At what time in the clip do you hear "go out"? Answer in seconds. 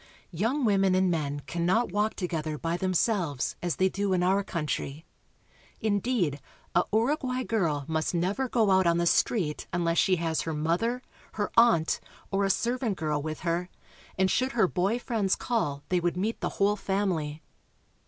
8.49-8.87